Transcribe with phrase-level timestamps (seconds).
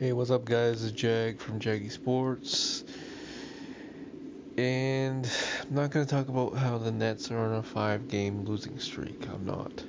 [0.00, 0.82] Hey, what's up, guys?
[0.82, 2.84] It's Jag from Jaggy Sports.
[4.56, 5.30] And
[5.60, 8.78] I'm not going to talk about how the Nets are on a five game losing
[8.78, 9.28] streak.
[9.28, 9.84] I'm not.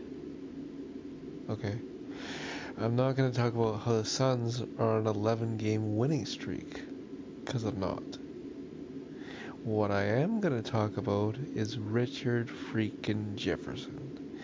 [1.50, 1.80] Okay.
[2.78, 6.26] I'm not going to talk about how the Suns are on an 11 game winning
[6.26, 6.82] streak.
[7.46, 8.04] Because I'm not.
[9.64, 14.42] What I am going to talk about is Richard freaking Jefferson.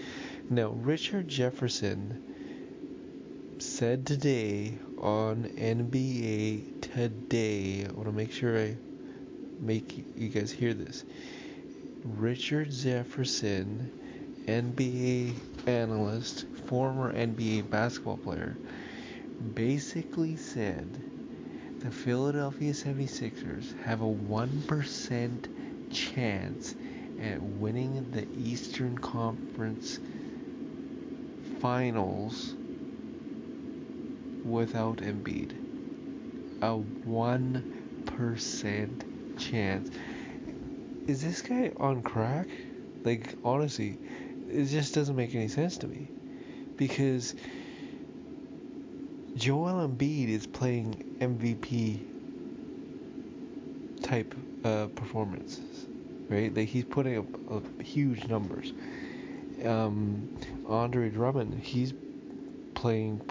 [0.50, 2.37] Now, Richard Jefferson
[3.60, 8.76] said today on NBA Today, I want to make sure I
[9.60, 11.04] make you guys hear this.
[12.04, 13.92] Richard Jefferson,
[14.48, 15.34] NBA
[15.68, 18.58] analyst, former NBA basketball player,
[19.54, 20.88] basically said
[21.80, 25.46] the Philadelphia 76ers have a 1%
[25.92, 26.76] chance
[27.22, 30.00] at winning the Eastern Conference
[31.60, 32.56] Finals
[34.48, 35.52] without Embiid.
[36.62, 38.90] A 1%
[39.38, 39.90] chance.
[41.08, 42.48] Is this guy on crack?
[43.04, 43.98] Like, honestly,
[44.50, 46.10] it just doesn't make any sense to me.
[46.78, 47.36] Because
[49.36, 52.00] Joel Embiid is playing MVP
[54.04, 55.88] type uh, performances,
[56.30, 56.54] right?
[56.56, 58.74] Like, he's putting up, up huge numbers.
[59.64, 60.30] Um,
[60.68, 61.94] Andre Drummond, he's
[62.76, 63.22] playing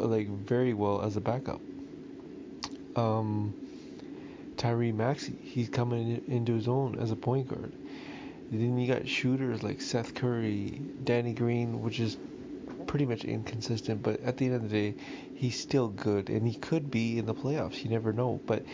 [0.00, 1.60] like very well as a backup.
[2.96, 3.54] Um,
[4.56, 7.72] Tyrese Maxey, he's coming into his own as a point guard.
[8.50, 12.16] then you got shooters like Seth Curry, Danny Green, which is
[12.86, 14.94] pretty much inconsistent, but at the end of the day,
[15.34, 17.84] he's still good, and he could be in the playoffs.
[17.84, 18.40] You never know.
[18.46, 18.64] But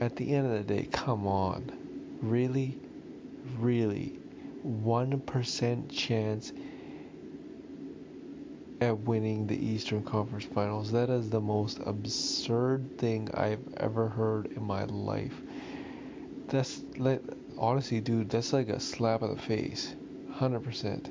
[0.00, 1.70] at the end of the day, come on,
[2.20, 2.78] really,
[3.58, 4.18] really,
[4.62, 6.52] one percent chance
[8.84, 10.92] at winning the Eastern Conference Finals.
[10.92, 15.40] That is the most absurd thing I've ever heard in my life.
[16.48, 17.22] That's like
[17.56, 19.94] honestly, dude, that's like a slap in the face.
[20.34, 21.06] 100%.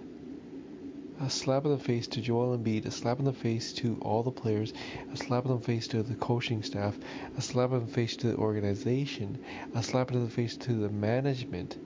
[1.21, 4.21] A slap in the face to Joel Embiid, a slap in the face to all
[4.21, 4.73] the players,
[5.11, 6.99] a slap in the face to the coaching staff,
[7.37, 9.37] a slap in the face to the organization,
[9.73, 11.77] a slap in the face to the management,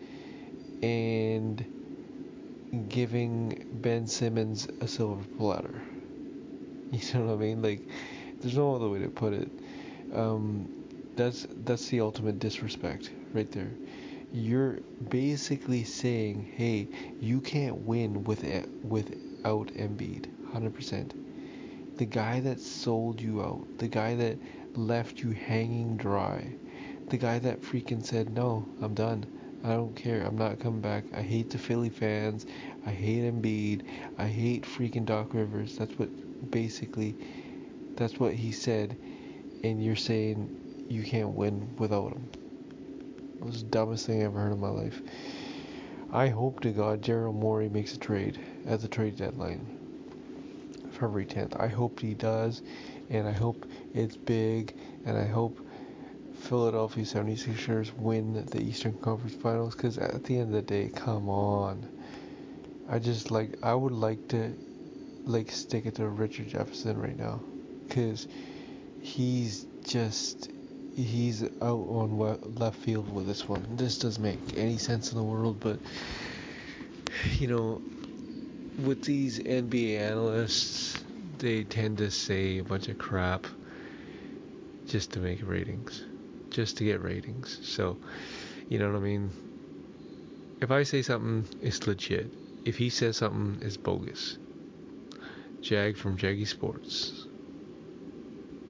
[0.81, 1.65] and
[2.97, 5.83] giving Ben Simmons a silver platter.
[6.91, 7.61] You know what I mean?
[7.61, 7.87] Like,
[8.41, 9.51] there's no other way to put it.
[10.11, 10.69] Um,
[11.15, 13.77] that's that's the ultimate disrespect right there.
[14.31, 18.43] You're basically saying, "Hey, you can't win with
[18.83, 21.13] without Embiid." 100%.
[21.97, 24.39] The guy that sold you out, the guy that
[24.75, 26.55] left you hanging dry,
[27.09, 29.25] the guy that freaking said, "No, I'm done."
[29.63, 30.21] I don't care.
[30.21, 31.05] I'm not coming back.
[31.13, 32.45] I hate the Philly fans.
[32.85, 33.81] I hate Embiid.
[34.17, 35.75] I hate freaking Doc Rivers.
[35.75, 36.09] That's what
[36.51, 37.15] basically
[37.95, 38.95] that's what he said
[39.63, 40.51] and you're saying
[40.87, 42.29] you can't win without him.
[43.39, 45.01] It was the dumbest thing I ever heard in my life.
[46.11, 49.67] I hope to God Daryl Morey makes a trade at the trade deadline.
[50.91, 51.59] February 10th.
[51.59, 52.61] I hope he does
[53.09, 54.73] and I hope it's big
[55.05, 55.59] and I hope
[56.39, 61.27] Philadelphia 76ers win the Eastern Conference Finals because at the end of the day, come
[61.27, 61.85] on.
[62.89, 64.53] I just like, I would like to
[65.25, 67.41] like stick it to Richard Jefferson right now
[67.87, 68.27] because
[69.01, 70.49] he's just,
[70.95, 72.17] he's out on
[72.55, 73.67] left field with this one.
[73.75, 75.79] This doesn't make any sense in the world, but
[77.37, 77.81] you know,
[78.85, 81.03] with these NBA analysts,
[81.39, 83.47] they tend to say a bunch of crap
[84.85, 86.03] just to make ratings
[86.57, 87.59] just to get ratings.
[87.61, 87.97] So,
[88.67, 89.29] you know what I mean?
[90.59, 92.31] If I say something, it's legit.
[92.65, 94.39] If he says something, it's bogus.
[95.61, 97.27] Jag from Jaggy Sports.